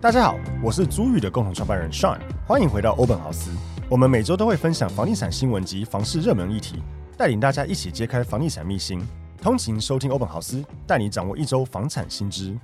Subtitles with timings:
[0.00, 3.50] 大家好，我是租宇的共同创办人 Sean，欢迎回到欧本豪斯。
[3.86, 6.82] 我们每周都会分享房地产新闻及房市热门议题，
[7.18, 9.06] 带领大家一起揭开房地产秘辛。
[9.42, 12.58] 通勤收听欧本豪斯，带你掌握一周房产新知。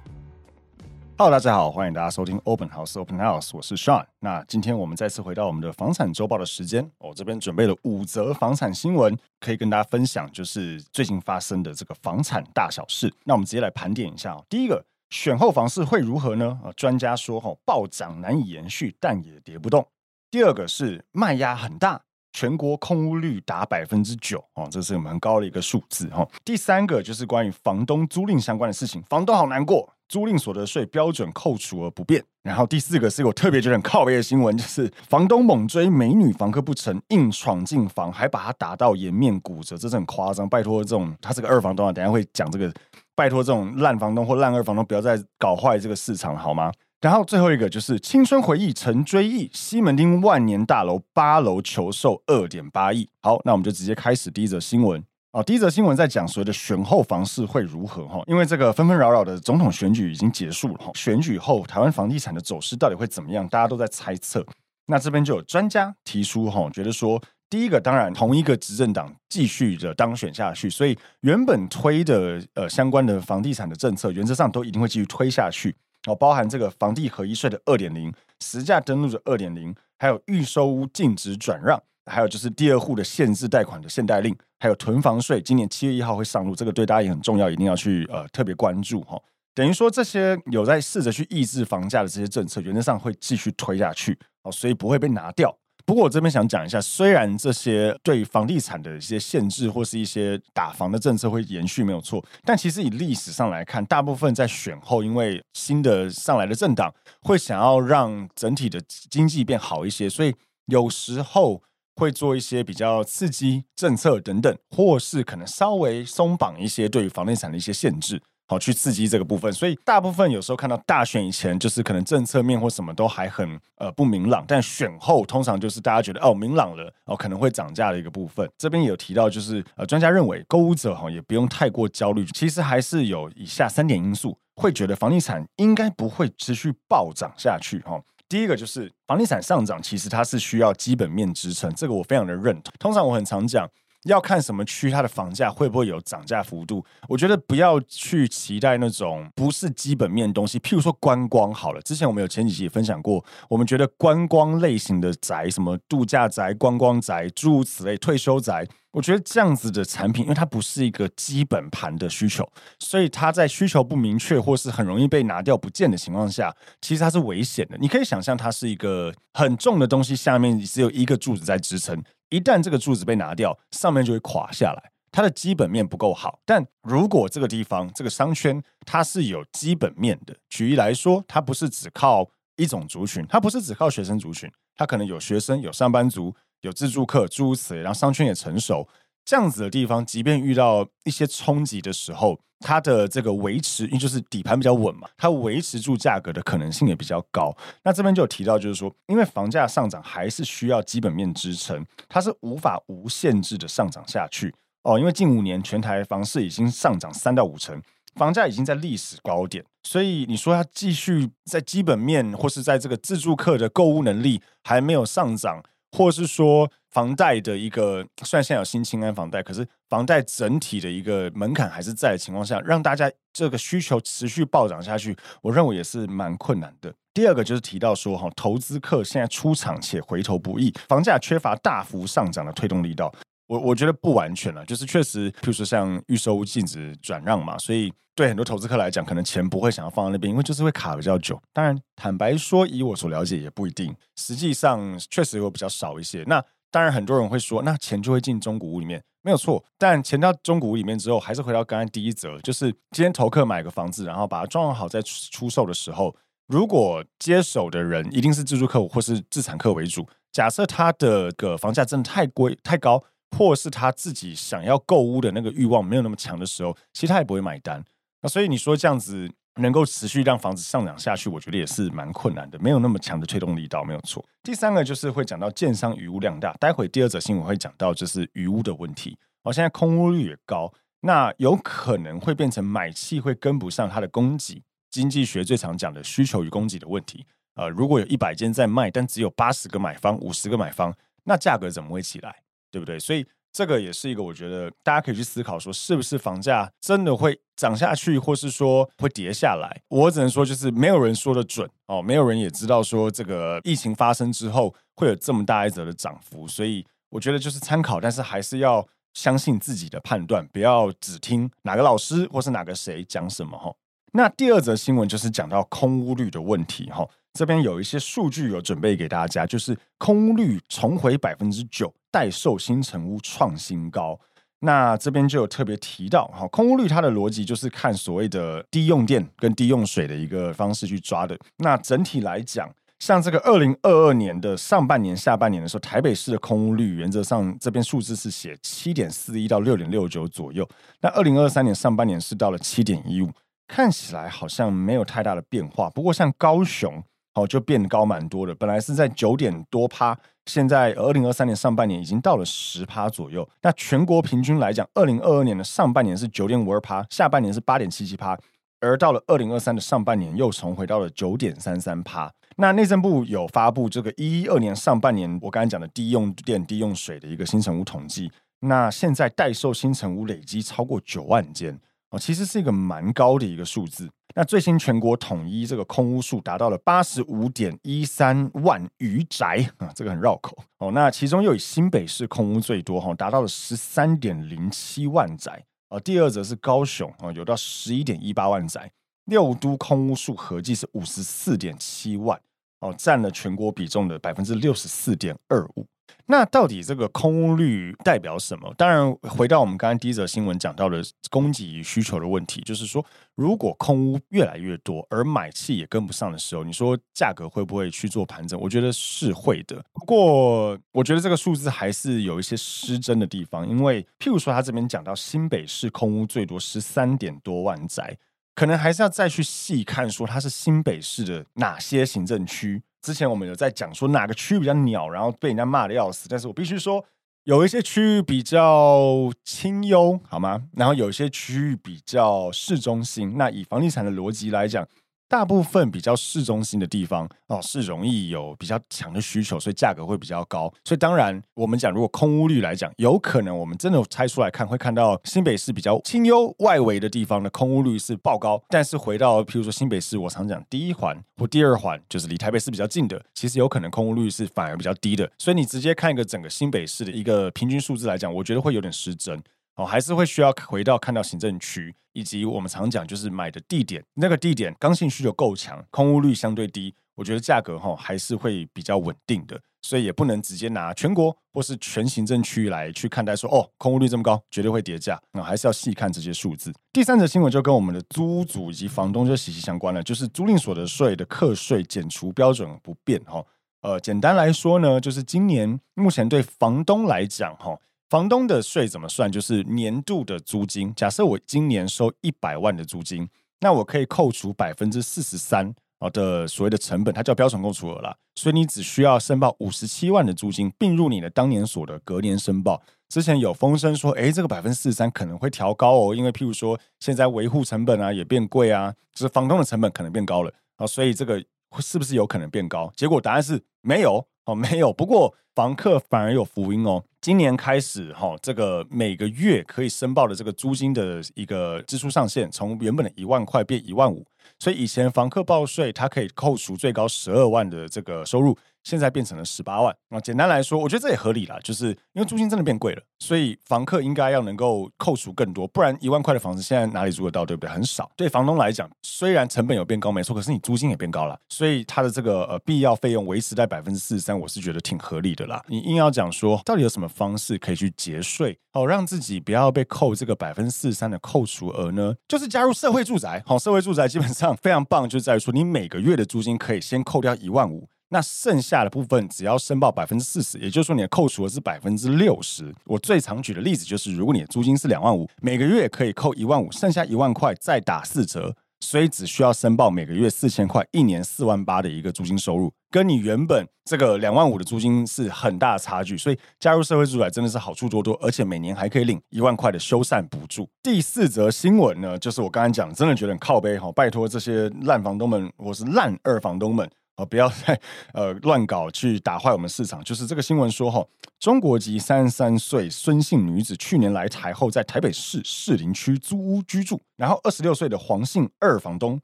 [1.18, 4.06] Hello，大家好，欢迎大家收听欧本豪斯 Open House，我是 Sean。
[4.20, 13.12] 那今天我们再次回到我们的房产周报的时间，我这边准备了五则房产新闻，可以跟大家分享，就是最近发生的这个房产大小事。
[13.24, 14.42] 那我们直接来盘点一下哦。
[14.48, 14.82] 第一个。
[15.10, 16.58] 选后房市会如何呢？
[16.64, 19.86] 啊，专家说哈，暴涨难以延续，但也跌不动。
[20.30, 22.00] 第二个是卖压很大，
[22.32, 26.28] 全国空屋率达百分之九哦，这是蛮高的一个数字哈。
[26.44, 32.24] 第三个就是关于房东租赁相关的事情，房东好难过，租赁所得税标准扣除额不变。
[32.42, 40.48] 然后第四个是我特别觉得很靠背的新闻， 就是房东猛追美女房客不成，硬闯进房，还把她打到颜面骨折，这是很夸张。
[40.48, 42.72] 拜托，这种他是个二房东啊，等下会讲这个。
[43.16, 46.70] 拜托，这种烂房东或烂二房东不要再搞坏这个市场了，好吗？
[47.00, 53.08] 然后最后一个就是青春回忆成追忆，西门町万年大楼八楼求售二点八亿。
[53.22, 55.02] 好，那我们就直接开始第一则新闻
[55.36, 55.42] 哦。
[55.42, 58.22] 第一则新闻在讲所谓的选后房市会如何哈？
[58.26, 63.46] 因为这个纷纷扰扰的总统选举已经结束了哈，选举后台湾房地产的走势到底会怎么样？
[63.48, 64.44] 大家都在猜测。
[64.86, 67.22] 那这边就有专家提出哈，觉得说。
[67.48, 75.72] 第一个当然，同一个执政党继续的当选下去，所以原本推的呃相关的房地产的政策，原则上都一定会继续推下去。
[76.08, 78.12] 哦，包含这个房地合一税的二点零、
[78.44, 89.20] 实价登录的二点零，还有预售屋禁止转让，还有就是第二户的限制贷款的限贷令，还有囤房税，今年七月一号会上路，这个对大家也很重要，一定要去呃特别关注哈。
[89.54, 95.56] 等于说这些有在试着去抑制房价的这些政策，原则上会继续推下去，哦，所以不会被拿掉。
[95.86, 110.34] 不过我这边想讲一下，虽然这些对房地产的一些限制或是一些打房的政策会延续没有错，但其实以历史上来看，大部分在选后，因为新的上来的政党会想要让整体的经济变好一些，所以
[110.66, 111.62] 有时候
[111.96, 118.22] 会做一些比较刺激政策等等，或是可能稍微松绑一些对于房地产的一些限制。
[118.48, 128.48] 好，去刺激这个部分，所以大部分有时候看到大选以前，就是可能政策面或什么都还很呃不明朗，但选后通常就是大家觉得哦明朗了，哦可能会涨价的一个部分。
[128.56, 138.00] 这边也有提到，就是呃专家认为，购物者哈也不用太过焦虑，其实还是有以下三点因素会觉得房地产应该不会持续暴涨下去哈。
[138.28, 142.72] 第一个就是房地产上涨，其实它是需要基本面支撑，这个我非常的认同。
[142.78, 143.68] 通常我很常讲。
[144.06, 146.84] 要看什么区，它的房价会不会有涨价幅度？
[147.08, 151.80] 我觉得不要去期待那种不是基本面东西，譬如说观光好了。
[151.82, 167.76] 之前我们有前几集也分享过，我们觉得观光类型的宅，什么度假宅、观光宅，诸如此类，退休宅，我觉得这样子的产品，因为它不是一个基本盘的需求，所以它在需求不明确或是很容易被拿掉不见的情况下，其实它是危险的。
[167.80, 172.02] 你可以想象，它是一个很重的东西，下面只有一个柱子在支撑。
[172.30, 174.92] 一旦这个柱子被拿掉，上面就会垮下来。
[175.12, 188.86] 它的基本面不够好，但如果这个地方这个商圈它是有基本面的，举例来说，它不是只靠一种族群，它不是只靠学生族群，它可能有学生、有上班族、有自助客，诸如此类，然后商圈也成熟。
[189.26, 197.52] 这样子的地方，即便遇到一些冲击的时候，它的这个维持，因为就是底盘比较稳嘛，它维持住价格的可能性也比较高。
[197.82, 204.54] 那这边就有提到，就是说，因为房价上涨还是需要基本面支撑，它是无法无限制的上涨下去
[204.84, 204.96] 哦。
[204.96, 207.82] 因为近五年全台房市已经上涨三到五成，
[208.14, 215.64] 房价已经在历史高点，所以你说它继续在基本面或是在这个自住客的购物能力还没有上涨。
[215.92, 226.92] 或是说房贷的一个，虽然现在有新清安房贷，可是房贷整体的一个门槛还是在的情况下，让大家这个需求持续暴涨下去，我认为也是蛮困难的。
[227.14, 233.14] 第二个就是提到说，哈，投资客现在出场且回头不易，房价缺乏大幅上涨的推动力道。
[233.46, 241.40] 我我觉得不完全了，就是确实，譬如说像预售屋禁止转让嘛，所以对很多投资客来讲，可能钱不会想要放在那边，因为就是会卡比较久。
[241.52, 243.94] 当然，坦白说，以我所了解，也不一定。
[244.16, 246.24] 实际上，确实会比较少一些。
[246.26, 249.64] 那当然，很多人会说，那钱就会进中古屋里面，没有错。
[249.78, 256.16] 但钱到中古屋里面之后，还是回到刚才第一则，就是今天投客买个房子，然后把它装潢好再出售的时候，
[256.48, 263.04] 如果接手的人一定是自住客户或是自产客为主，假设他的个房价真的太贵太高。
[263.30, 267.84] 或是他自己想要购屋的那个欲望没有那么强的时候，其实他也不会买单。
[268.22, 269.30] 那所以你说这样子
[269.60, 274.24] 能够持续让房子上涨下去，我觉得也是蛮困难的，没有那么强的推动力道，没有错。
[274.42, 279.18] 第三个就是会讲到建商余屋量大，待会第二则新闻会讲到就是余屋的问题。
[279.42, 284.62] 哦，现在空屋率也高，那有可能会变成买气会跟不上它的供给。
[284.90, 287.26] 经济学最常讲的需求与供给的问题。
[287.54, 290.94] 呃，如果有一百间在卖，但只有八十个买方、五十个买方，
[291.24, 292.42] 那价格怎么会起来？
[292.70, 292.98] 对不对？
[292.98, 299.80] 所以这个也是一个我觉得大家可以去思考说，是不是房价真的会涨下去，或是说会跌下来？
[299.88, 313.74] 我只能说，就是没有人说得准哦，没有人也知道说这个疫情发生之后会有这么大一则的涨幅，所以我觉得就是参考，但是还是要相信自己的判断，不要只听哪个老师或是哪个谁讲什么哈。
[314.12, 317.08] 那第二则新闻就是讲到空屋率的问题哈。
[317.32, 324.18] 这边有一些数据有准备给大家，就是空屋率重回百分之九，待售新成屋创新高。
[324.60, 331.38] 那这边就有特别提到，哈，空屋率它的逻辑就是看所谓的低用电跟低用水的一个方式去抓的。
[331.58, 332.66] 那整体来讲，
[332.98, 340.66] 像这个二零二二年的上半年、下半年的时候，台北市的空屋率原则上这边数字是写七点四一到六点六九左右。
[341.02, 343.30] 那二零二三年上半年是到了七点一五，
[343.68, 345.90] 看起来好像没有太大的变化。
[345.90, 347.04] 不过像高雄，
[347.36, 348.54] 哦，就变高蛮多的。
[348.54, 353.46] 本来是在九点多趴，现在二零二三年上半年已经到了十趴左右。
[353.60, 358.38] 那全国平均来讲，二零二二年的上半年是九点五二趴，下半年是八点七七趴，
[358.80, 362.32] 而到了二零二三的上半年又重回到了九点三三趴。
[362.56, 368.32] 那内政部有发布这个一一二年上半年我刚才讲的低用电、低用水的一个新成屋统计。
[368.60, 371.78] 那现在待售新成屋累积超过九万间。
[372.10, 374.08] 哦，其实是一个蛮高的一个数字。
[374.34, 380.92] 那最新全国统一这个空屋数达到了八十五点一三万余宅啊，这个很绕口哦。
[380.92, 385.98] 那其中又以新北市空屋最多哈，达到了十三点零七万宅啊。
[385.98, 388.92] 第二则是高雄啊，有到十一点一八万宅。
[389.24, 392.40] 六都空屋数合计是五十四点七万
[392.80, 395.86] 哦，占了全国比重的百分之六十四点二五。
[396.26, 398.72] 那到底这个空屋率代表什么？
[398.76, 403.04] 当然，回到我们刚刚第一则新闻讲到的供给与需求的问题，就是说，
[403.36, 408.58] 如果空屋越来越多，而买气也跟不上的时候，你说价格会不会去做盘整？
[408.60, 409.82] 我觉得是会的。
[409.92, 418.18] 不过，我觉得这个数字还是有一些失真的地方，因为譬如说，他这边讲到新北市空屋最多十三点多万宅，
[418.56, 422.82] 可能还是要再去细看，说它是新北市的哪些行政区。
[423.06, 426.28] 之前我们有在讲说哪个区域比较鸟，然后被人家骂的要死。
[426.28, 427.04] 但是我必须说，
[427.44, 430.64] 有一些区域比较清幽，好吗？
[430.72, 433.34] 然后有一些区域比较市中心。
[433.36, 434.84] 那以房地产的逻辑来讲。
[435.28, 440.72] 大部分比较市中心的地方哦，是容易有比较强的需求，所以价格会比较高。
[440.84, 448.62] 所以当然，我们讲如果空屋率来讲，有可能我们真的拆出来看，会看到新北市比较清幽外围的地方的空屋率是爆高。
[448.68, 455.28] 但是回到譬如说新北市，我常讲第一环或第二环，就是离台北市比较近的，其实有可能空屋率是反而比较低的。
[455.38, 459.42] 所以你直接看一个整个新北市的一个平均数字来讲，我觉得会有点失真。
[459.76, 476.72] 哦，还是会需要回到看到行政区，以及我们常讲就是买的地点，那个地点刚性需求够强，空屋率相对低，我觉得价格哈还是会比较稳定的，所以也不能直接拿全国或是全行政区来去看待说哦，空屋率这么高，绝对会跌价，那还是要细看这些数字。
[476.90, 483.44] 第三则新闻就跟我们的租屋族以及房东就息息相关了，就是租赁所得税的课税减除标准不变哈。
[483.82, 487.78] 呃，简单来说呢，就是今年目前对房东来讲哈。
[488.08, 489.30] 房东的税怎么算？
[489.30, 490.94] 就是年度的租金。
[490.94, 493.28] 假设我今年收一百万的租金，
[493.60, 495.74] 那我可以扣除百分之四十三
[496.12, 498.16] 的所谓的成本，它叫标准扣除额啦。
[498.36, 502.80] 所以你只需要申报五十七万的租金，并入你的当年所得，隔年申报。
[503.08, 511.42] 之前有风声说，诶，这个百分之四十三可能会调高哦，因为譬如说现在维护成本啊也变贵啊，就是房东的成本可能变高了啊，所以这个
[511.80, 512.92] 是不是有可能变高？
[512.96, 514.92] 结果答案是没有哦，没有。
[514.92, 517.02] 不过房客反而有福音哦。
[517.20, 524.24] 今年开始，哈，这个每个月可以申报的这个租金的一个支出上限，从原本的一万块变一万五，
[524.60, 528.56] 所以以前房客报税，它可以扣除最高十二万的这个收入。
[528.86, 530.20] 现在变成了十八万啊！
[530.20, 537.68] 简单来说，我觉得这也合理啦，就是因为租金真的变贵了，所以房客应该要能够扣除更多，不然一万块的房子现在哪里租得到，对不对？
[537.68, 538.08] 很少。
[538.16, 545.60] 对房东来讲，虽然成本有变高，没错，可是你租金也变高了，所以他的这个呃必要费用维持在百分之四十三，我是觉得挺合理的啦。
[545.66, 552.14] 你硬要讲说，到底有什么方式可以去节税，好让自己不要被扣这个百分之四十三的扣除额呢？
[552.28, 557.88] 就是加入社会住宅，好，社会住宅基本上非常棒，就在于说你每个月的租金可以先扣掉一万五。
[558.10, 562.72] 那剩下的部分只要申报百分之四十，也就是说你的扣除额是百分之六十。
[562.84, 576.16] 我最常举的例子就是，如果你的租金是两万五，每个月可以扣一万五，剩下一万块再打四折，所以只需要申报每个月四千块，一年四万八的一个租金收入，跟你原本这个两万五的租金是很大的差距。
[576.16, 580.68] 所以加入社会住宅真的是好处多多，而且每年还可以领一万块的修缮补助。
[580.80, 586.88] 第四则新闻呢，就是我刚才讲，真的觉得很靠背哈，拜托这些烂房东们，我是烂二房东们。
[587.16, 587.80] 哦，不要再
[588.12, 590.04] 呃乱搞，去打坏我们市场。
[590.04, 591.06] 就是这个新闻说，哈，
[591.40, 597.00] 中国籍三十三岁孙姓女子去年来台后，在台北市士林区租屋居住。
[597.16, 599.18] 然后二十六岁的黄姓二房东，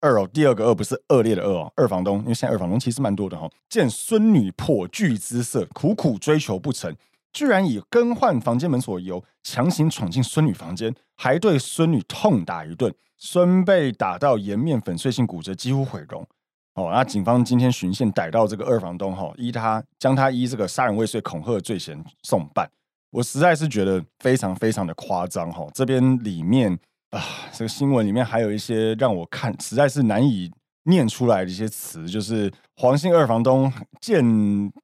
[0.00, 3.46] 二哦，第二个二不是恶劣的恶哦，二房东，因为现在二房东其实蛮多的哈。
[3.68, 6.96] 见孙女颇具姿色，苦苦追求不成，
[7.32, 12.94] 居然以更换房间门锁为由，强行闯进孙女房间，还对孙女痛打一顿。
[13.18, 16.26] 孙被打到颜面粉碎性骨折，几乎毁容。
[16.74, 22.68] 哦，那警方今天巡线逮到这个二房东，哈，依他将他依这个杀人未遂、恐吓罪嫌送办。
[23.10, 25.64] 我实在是觉得非常非常的夸张，哈。
[25.72, 26.76] 这边里面
[27.10, 30.50] 啊，这个新闻里面还有一些让我看实在是难以
[30.86, 34.24] 念出来的一些词，就是黄姓二房东见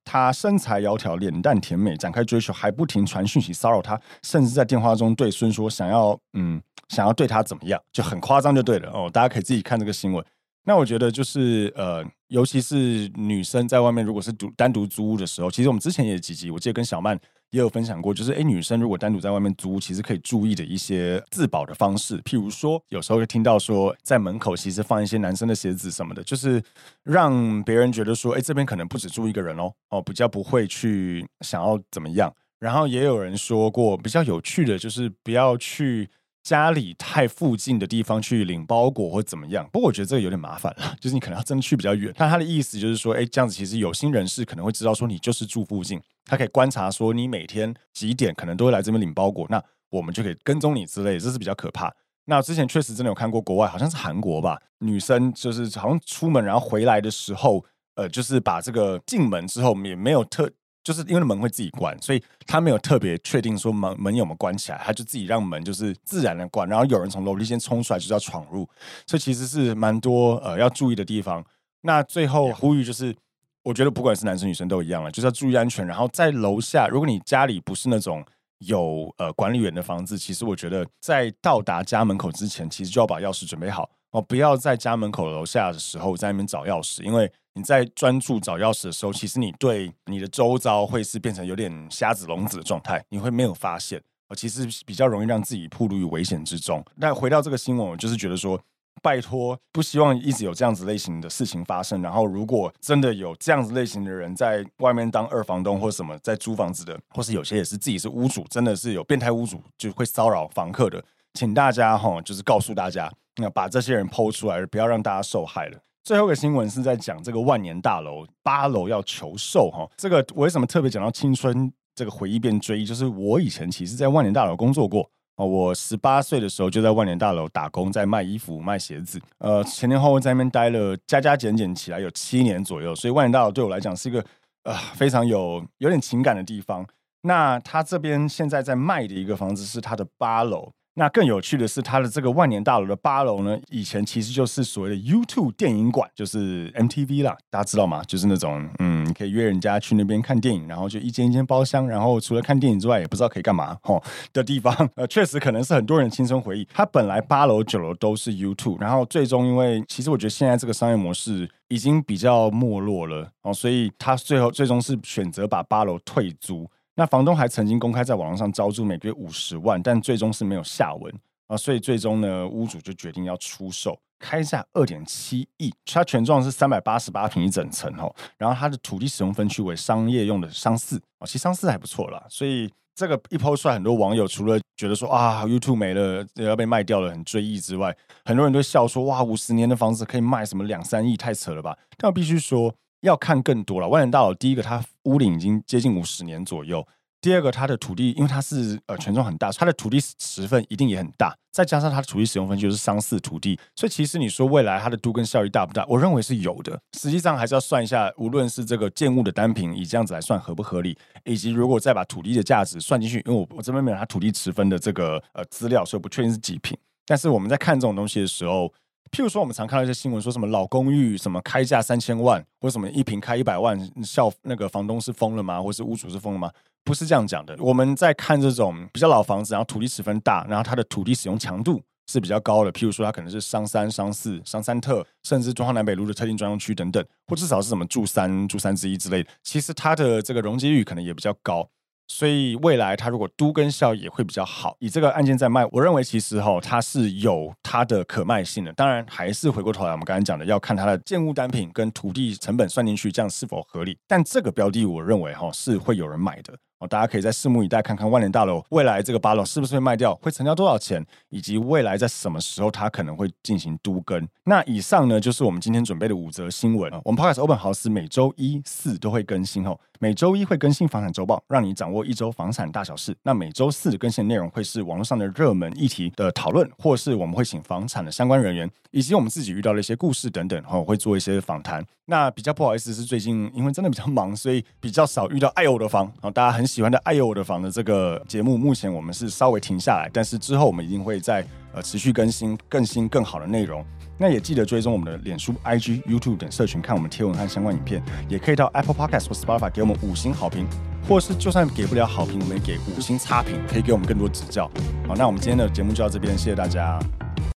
[0.04, 9.10] 他身材窈窕、脸蛋甜美，展开追求，还不停传讯息骚扰他，甚至在电话中对孙说想要嗯想要对他怎么样，就很夸张就对了哦。
[9.12, 10.24] 大家可以自己看这个新闻。
[10.64, 17.18] 那我觉得就是呃，尤其是女生在外面，如果是独单独租屋的时候，其实我们之前也几集，我记得跟小曼
[17.50, 26.62] 也有分享过，就是诶，女生如果单独在外面租屋，其实可以注意的一些自保的方式，譬如说，有时候会听到说，在门口其实放一些男生的鞋子什么的，就是
[27.04, 32.32] 让别人觉得说，诶，这边可能不止住一个人哦，哦，比较不会去想要怎么样。
[32.58, 36.08] 然后也有人说过，比较有趣的就是不要去。
[36.50, 39.68] 家里太附近的地方去领包裹或怎么样？
[39.72, 42.12] 不过我觉得这个有点麻烦了， 就是你可能要真的去比较远。
[42.16, 51.94] 但他的意思就是说，哎，这样子其实有心人士可能会知道说你就是住附近，他可以观察说你每天几点可能都会来这边领包裹，那我们就可以跟踪你之类，这是比较可怕。
[52.24, 57.64] 那之前确实真的有看过国外，好像是韩国吧，女生就是好像出门然后回来的时候，
[57.94, 60.50] 呃，就是把这个进门之后也没有特。
[60.82, 68.68] 就是因为门会自己关，所以他没有特别确定说门门有没有关起来，他就自己让门就是自然的关，然后有人从楼梯间冲出来就是要闯入，
[69.06, 71.44] 所以其实是蛮多呃要注意的地方。
[71.82, 73.14] 那最后呼吁就是，
[73.62, 75.86] 我觉得不管是男生女生都一样了，就是要注意安全。
[75.86, 78.24] 然后在楼下，如果你家里不是那种
[78.58, 87.30] 有呃管理员的房子，其实我觉得在到达家门口之前，其实就要把钥匙准备好哦，不要在家门口楼下的时候在那边找钥匙，因为。
[87.54, 96.82] 你在专注找钥匙的时候，其实你对你的周遭会是变成有点瞎子聋子的状态，你会没有发现，我其实比较容易让自己暴露于危险之中。
[97.00, 98.58] 但回到这个新闻，我就是觉得说，
[99.02, 102.00] 拜托，不希望一直有这样子类型的事情发生。
[102.00, 115.78] 然后，如果真的有这样子类型的人在外面当二房东或什么，在租房子的，或是有些也是自己是屋主，真的是有变态屋主就会骚扰房客的，请大家哈，就是告诉大家，要把这些人剖出来，不要让大家受害了。
[116.02, 122.84] 最后一个新闻是在讲这个万年大楼八楼要求售哈，这个我为什么特别讲到青春这个回忆变追忆？
[122.86, 134.24] 就是我以前其实，在万年大楼工作过哦，我十八岁的时候就在万年大楼打工，在卖衣服、卖鞋子，呃，前前后后在那边待了加加减减起来有七年左右，所以万年大楼对我来讲是一个
[134.64, 136.84] 呃非常有有点情感的地方。
[137.22, 140.72] 那他这边现在在卖的一个房子是他的八楼。
[140.94, 148.02] 那更有趣的是，它的这个万年大楼的八楼呢，以前其实就是所谓的 YouTube 电影馆，就是 MTV 啦，大家知道吗？
[148.04, 154.74] 就是那种嗯，可以约人家去那边看电影，然后就一间一间包厢，然后除了看电影之外，也不知道可以干嘛吼的地方。
[154.96, 156.68] 呃，确实可能是很多人青春回忆。
[156.74, 166.68] 它本来八楼九楼都是 YouTube，然后最终因为其实我觉得现在这个商业模式已经比较没落了哦，所以他最后最终是选择把八楼退租。
[166.96, 171.14] 那房东还曾经公开在网络上招租，每个月五十万，但最终是没有下文
[171.46, 191.78] 啊，所以最终呢，屋主就决定要出售，开价二点七亿，它权状是三百八十八平一整层哦，然后它的土地使用分区为商业用的商四啊，其实商四还不错啦，所以这个一抛出来，很多网友除了觉得说啊，YouTube 没了要被卖掉了，很追忆之外，很多人都笑说哇，五十年的房子可以卖什么两三亿，太扯了吧？
[191.96, 192.74] 但我必须说。
[193.02, 193.88] 要看更多了。
[193.88, 196.80] 万年大楼第一个，它屋龄已经接近五十年左右；
[197.20, 201.36] 第二个，它的土地，因为它是呃权重很大，它的土地持分一定也很大。
[201.52, 205.84] 再加上它的土地使用分就是商四土地，所以其实你说未来它的都跟效益大不大？
[205.88, 206.80] 我认为是有的。
[206.96, 216.78] 实际上还是要算一下，无论是这个建物的单品，以这样子来算合不合理，以及如果再把土地的价值算进去，因为我我这边没有它土地持分的这个呃资料，所以不确定是几平。
[217.04, 218.72] 但是我们在看这种东西的时候。
[219.10, 225.60] 譬如说，我们常看到一些新闻，说什么老公寓什么开价三千万，或者什么一平开一百万，笑那个房东是疯了吗？
[225.60, 226.50] 或是屋主是疯了吗？
[226.84, 227.56] 不是这样讲的。
[227.58, 241.68] 我们在看这种比较老房子，然后土地十分大，然后它的土地使用强度是比较高的，譬如说它可能是商三、商四、商三特，甚至中华南北路的特定专用区等等，或至少是什么住三、住三之一之类的，其实它的这个容积率可能也比较高。
[242.12, 244.76] 所以未来它如果都跟效也会比较好。
[244.80, 248.72] 以这个案件在卖，我认为其实哈它是有它的可卖性的。
[248.72, 253.96] 当然还是回过头来，我们刚才讲的要看它的建物单品跟土地成本算进去，这样是否合理。
[254.08, 256.52] 但这个标的，我认为哈是会有人买的。
[256.80, 264.26] 哦，大家可以再拭目以待，看看万联大楼未来这个八楼是不是会卖掉，会成交多少钱，以及未来在什么时候它可能会进行都更。
[264.44, 266.90] 那以上呢，就是我们今天准备的五则新闻。
[267.04, 273.14] 我们 Podcast 欧本豪斯每周一四都会更新哦，每周一会更新房产周报，让你掌握一周房产大小事。
[273.22, 281.84] 那每周四更新的内容会是网络上的热门议题的讨论，或是我们会请房产的相关人员，以及我们自己遇到的一些故事等等，哈，会做一些访谈。
[282.06, 293.84] 那比较不好意思是最近因为真的比较忙，所以比较少遇到爱我的房然后，大家很喜欢的爱有我的房的这个节目，目前我们是稍微停下来，但是之后我们一定会在呃持续更新更新更好的内容。
[294.18, 300.66] 那也记得追踪我们的脸书、IG、YouTube 等社群，看我们贴文和相关影片，也可以到 Apple Podcast 或 Spotify 给我们五星好评，
[301.08, 304.70] 或是就算给不了好评，我们也给五星差评，可以给我们更多指教。
[305.08, 307.00] 好，那我们今天的节目就到这边，谢谢大家。